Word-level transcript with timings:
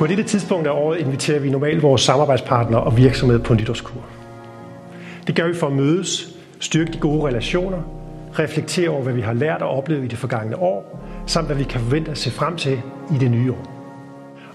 På 0.00 0.06
dette 0.06 0.22
tidspunkt 0.22 0.66
af 0.66 0.70
året 0.72 0.98
inviterer 0.98 1.40
vi 1.40 1.50
normalt 1.50 1.82
vores 1.82 2.02
samarbejdspartnere 2.02 2.82
og 2.82 2.96
virksomheder 2.96 3.42
på 3.42 3.54
nytårskur. 3.54 4.00
Det 5.26 5.36
gør 5.36 5.48
vi 5.48 5.54
for 5.54 5.66
at 5.66 5.72
mødes, 5.72 6.38
styrke 6.60 6.92
de 6.92 6.98
gode 6.98 7.28
relationer, 7.28 7.78
reflektere 8.38 8.88
over, 8.88 9.02
hvad 9.02 9.12
vi 9.12 9.20
har 9.20 9.32
lært 9.32 9.62
og 9.62 9.68
oplevet 9.68 10.04
i 10.04 10.06
det 10.06 10.18
forgangne 10.18 10.58
år, 10.58 11.06
samt 11.26 11.46
hvad 11.46 11.56
vi 11.56 11.64
kan 11.64 11.80
forvente 11.80 12.10
at 12.10 12.18
se 12.18 12.30
frem 12.30 12.56
til 12.56 12.82
i 13.14 13.18
det 13.18 13.30
nye 13.30 13.52
år. 13.52 13.72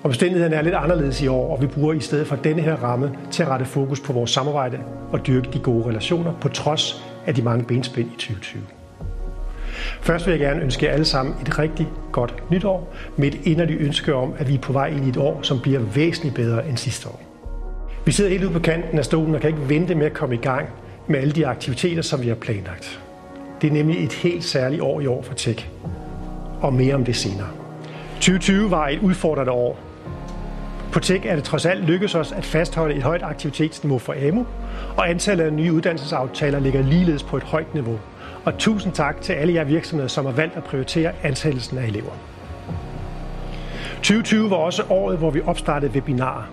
Omstændighederne 0.04 0.56
er 0.56 0.62
lidt 0.62 0.76
anderledes 0.76 1.22
i 1.22 1.28
år, 1.28 1.56
og 1.56 1.62
vi 1.62 1.68
bruger 1.68 1.94
i 1.94 2.00
stedet 2.00 2.28
for 2.28 2.36
denne 2.36 2.62
her 2.62 2.76
ramme 2.76 3.12
til 3.32 3.44
at 3.44 3.50
rette 3.50 3.66
fokus 3.66 4.00
på 4.00 4.14
vores 4.14 4.32
samarbejde 4.32 4.80
og 5.12 5.28
dyrke 5.28 5.50
de 5.54 5.60
gode 5.60 5.86
relationer 5.86 6.34
på 6.42 6.48
trods 6.48 7.06
af 7.26 7.36
de 7.36 7.42
mange 7.42 7.66
benspænd 7.66 8.08
i 8.08 8.16
2020. 8.16 8.62
Først 10.06 10.26
vil 10.26 10.32
jeg 10.32 10.40
gerne 10.40 10.62
ønske 10.62 10.86
jer 10.86 10.92
alle 10.92 11.06
sammen 11.06 11.36
et 11.42 11.60
rigtig 11.60 11.88
godt 12.12 12.52
nytår 12.52 12.94
med 13.18 13.28
et 13.28 13.40
inderligt 13.44 13.82
ønske 13.82 14.16
om, 14.16 14.34
at 14.38 14.48
vi 14.50 14.54
er 14.54 14.60
på 14.60 14.74
vej 14.74 14.88
ind 14.88 15.06
i 15.06 15.10
et 15.10 15.18
år, 15.18 15.40
som 15.42 15.60
bliver 15.60 15.80
væsentligt 15.80 16.36
bedre 16.36 16.68
end 16.68 16.78
sidste 16.78 17.08
år. 17.10 17.22
Vi 18.06 18.12
sidder 18.12 18.30
helt 18.30 18.44
ude 18.44 18.54
på 18.54 18.60
kanten 18.60 19.00
af 19.00 19.06
stolen 19.06 19.36
og 19.36 19.42
kan 19.42 19.50
ikke 19.50 19.70
vente 19.70 19.96
med 19.96 20.06
at 20.06 20.14
komme 20.14 20.36
i 20.36 20.38
gang 20.38 20.70
med 21.08 21.20
alle 21.20 21.34
de 21.34 21.48
aktiviteter, 21.48 22.02
som 22.02 22.22
vi 22.22 22.28
har 22.28 22.36
planlagt. 22.36 23.00
Det 23.62 23.68
er 23.68 23.74
nemlig 23.74 24.04
et 24.04 24.14
helt 24.14 24.44
særligt 24.44 24.82
år 24.82 25.02
i 25.02 25.08
år 25.08 25.22
for 25.22 25.34
Tech, 25.34 25.68
og 26.62 26.74
mere 26.74 26.96
om 26.96 27.06
det 27.06 27.16
senere. 27.16 27.50
2020 28.16 28.72
var 28.72 28.88
et 28.88 29.00
udfordrende 29.00 29.52
år. 29.52 29.80
På 30.92 31.00
Tech 31.00 31.26
er 31.28 31.36
det 31.36 31.44
trods 31.44 31.66
alt 31.66 31.84
lykkedes 31.84 32.16
os 32.16 32.32
at 32.32 32.46
fastholde 32.46 32.96
et 32.96 33.04
højt 33.04 33.24
aktivitetsniveau 33.24 34.00
for 34.00 34.16
AMU, 34.28 34.46
og 34.98 35.10
antallet 35.10 35.44
af 35.44 35.54
nye 35.54 35.74
uddannelsesaftaler 35.74 36.60
ligger 36.60 36.82
ligeledes 36.82 37.24
på 37.24 37.38
et 37.38 37.44
højt 37.44 37.74
niveau. 37.74 38.00
Og 38.46 38.58
tusind 38.58 38.94
tak 38.94 39.22
til 39.22 39.34
alle 39.34 39.54
jer 39.54 39.64
virksomheder, 39.64 40.08
som 40.08 40.26
har 40.26 40.34
valgt 40.34 40.56
at 40.56 40.64
prioritere 40.64 41.12
ansættelsen 41.24 41.78
af 41.78 41.88
elever. 41.88 42.12
2020 43.96 44.50
var 44.50 44.56
også 44.56 44.84
året, 44.90 45.18
hvor 45.18 45.32
vi 45.32 45.42
opstartede 45.46 45.92
webinarer. 45.92 46.44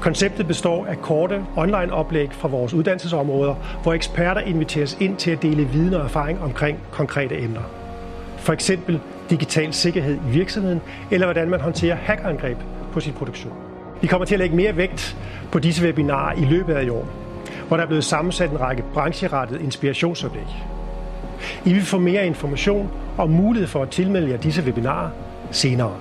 Konceptet 0.00 0.46
består 0.46 0.86
af 0.86 0.98
korte 1.02 1.44
online-oplæg 1.56 2.28
fra 2.32 2.48
vores 2.48 2.74
uddannelsesområder, 2.74 3.54
hvor 3.82 3.94
eksperter 3.94 4.40
inviteres 4.40 4.96
ind 5.00 5.16
til 5.16 5.30
at 5.30 5.42
dele 5.42 5.64
viden 5.64 5.94
og 5.94 6.04
erfaring 6.04 6.42
omkring 6.42 6.78
konkrete 6.90 7.38
emner. 7.38 7.62
For 8.36 8.52
eksempel 8.52 9.00
digital 9.30 9.72
sikkerhed 9.72 10.14
i 10.14 10.30
virksomheden, 10.30 10.80
eller 11.10 11.26
hvordan 11.26 11.50
man 11.50 11.60
håndterer 11.60 11.96
hackerangreb 11.96 12.58
på 12.92 13.00
sin 13.00 13.12
produktion. 13.12 13.52
Vi 14.00 14.06
kommer 14.06 14.24
til 14.24 14.34
at 14.34 14.38
lægge 14.38 14.56
mere 14.56 14.76
vægt 14.76 15.16
på 15.52 15.58
disse 15.58 15.84
webinarer 15.84 16.36
i 16.36 16.44
løbet 16.44 16.74
af 16.74 16.84
i 16.84 16.88
år, 16.88 17.08
hvor 17.68 17.76
der 17.76 17.84
er 17.84 17.88
blevet 17.88 18.04
sammensat 18.04 18.50
en 18.50 18.60
række 18.60 18.84
brancherettede 18.94 19.62
inspirationsoplæg. 19.62 20.46
I 21.64 21.72
vil 21.72 21.82
få 21.82 21.98
mere 21.98 22.26
information 22.26 22.90
og 23.18 23.30
mulighed 23.30 23.68
for 23.68 23.82
at 23.82 23.90
tilmelde 23.90 24.30
jer 24.30 24.36
disse 24.36 24.62
webinarer 24.62 25.10
senere. 25.50 25.94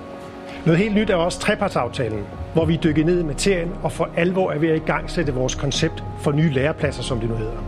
Noget 0.65 0.79
helt 0.79 0.95
nyt 0.95 1.09
er 1.09 1.15
også 1.15 1.39
trepartsaftalen, 1.39 2.23
hvor 2.53 2.65
vi 2.65 2.79
dykker 2.83 3.05
ned 3.05 3.19
i 3.19 3.23
materien 3.23 3.71
og 3.83 3.91
for 3.91 4.09
alvor 4.17 4.51
er 4.51 4.59
ved 4.59 4.69
at 4.69 4.75
i 4.75 4.85
gang 4.85 5.09
sætte 5.09 5.33
vores 5.33 5.55
koncept 5.55 6.03
for 6.19 6.31
nye 6.31 6.49
lærepladser, 6.49 7.03
som 7.03 7.19
det 7.19 7.29
nu 7.29 7.35
hedder. 7.35 7.63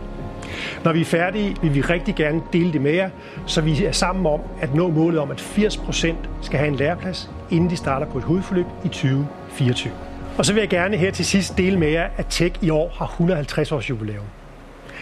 Når 0.84 0.92
vi 0.92 1.00
er 1.00 1.04
færdige, 1.04 1.56
vil 1.62 1.74
vi 1.74 1.80
rigtig 1.80 2.14
gerne 2.14 2.42
dele 2.52 2.72
det 2.72 2.80
med 2.80 2.92
jer, 2.92 3.10
så 3.46 3.60
vi 3.60 3.84
er 3.84 3.92
sammen 3.92 4.26
om 4.26 4.40
at 4.60 4.74
nå 4.74 4.88
målet 4.88 5.20
om, 5.20 5.30
at 5.30 5.40
80% 5.40 6.14
skal 6.42 6.58
have 6.58 6.68
en 6.68 6.76
læreplads, 6.76 7.30
inden 7.50 7.70
de 7.70 7.76
starter 7.76 8.06
på 8.06 8.18
et 8.18 8.24
hovedforløb 8.24 8.66
i 8.84 8.88
2024. 8.88 10.09
Og 10.38 10.46
så 10.46 10.52
vil 10.52 10.60
jeg 10.60 10.68
gerne 10.68 10.96
her 10.96 11.10
til 11.10 11.24
sidst 11.24 11.58
dele 11.58 11.78
med 11.78 11.88
jer, 11.88 12.08
at 12.16 12.26
Tech 12.30 12.54
i 12.62 12.70
år 12.70 12.94
har 12.98 13.06
150 13.06 13.72
års 13.72 13.90
jubilæum. 13.90 14.24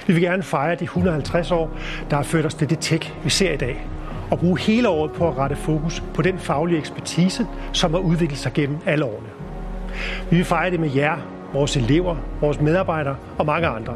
Vi 0.07 0.13
vil 0.13 0.23
gerne 0.23 0.43
fejre 0.43 0.75
de 0.75 0.85
150 0.85 1.51
år, 1.51 1.71
der 2.11 2.17
har 2.17 2.23
ført 2.23 2.47
os 2.47 2.55
til 2.55 2.71
det 2.71 2.79
tech, 2.81 3.15
vi 3.25 3.31
ser 3.31 3.53
i 3.53 3.57
dag. 3.57 3.87
Og 4.31 4.39
bruge 4.39 4.59
hele 4.59 4.89
året 4.89 5.13
på 5.13 5.29
at 5.29 5.39
rette 5.39 5.57
fokus 5.57 6.03
på 6.15 6.23
den 6.23 6.39
faglige 6.39 6.79
ekspertise, 6.79 7.47
som 7.73 7.95
har 7.95 8.01
udviklet 8.01 8.39
sig 8.39 8.53
gennem 8.53 8.79
alle 8.87 9.05
årene. 9.05 9.29
Vi 10.31 10.37
vil 10.37 10.45
fejre 10.45 10.71
det 10.71 10.81
med 10.81 10.91
jer, 10.95 11.17
vores 11.53 11.77
elever, 11.77 12.17
vores 12.41 12.61
medarbejdere 12.61 13.17
og 13.39 13.47
mange 13.47 13.69
andre. 13.69 13.95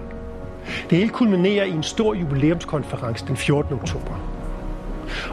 Det 0.90 0.98
hele 0.98 1.10
kulminerer 1.10 1.64
i 1.64 1.70
en 1.70 1.82
stor 1.82 2.14
jubilæumskonference 2.14 3.26
den 3.26 3.36
14. 3.36 3.74
oktober. 3.74 4.14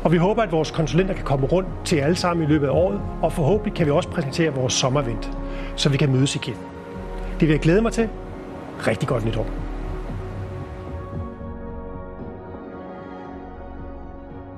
Og 0.03 0.11
vi 0.11 0.17
håber, 0.17 0.41
at 0.41 0.51
vores 0.51 0.71
konsulenter 0.71 1.13
kan 1.13 1.25
komme 1.25 1.45
rundt 1.45 1.69
til 1.85 1.95
alle 1.95 2.15
sammen 2.15 2.45
i 2.45 2.47
løbet 2.47 2.67
af 2.67 2.71
året, 2.71 3.01
og 3.21 3.33
forhåbentlig 3.33 3.73
kan 3.73 3.85
vi 3.85 3.91
også 3.91 4.09
præsentere 4.09 4.53
vores 4.53 4.73
sommervent, 4.73 5.31
så 5.79 5.89
vi 5.89 5.97
kan 5.97 6.11
mødes 6.11 6.35
igen. 6.35 6.55
Det 7.39 7.47
vil 7.47 7.49
jeg 7.49 7.59
glæde 7.59 7.81
mig 7.81 7.91
til. 7.91 8.09
Rigtig 8.87 9.07
godt 9.09 9.25
nytår. 9.25 9.68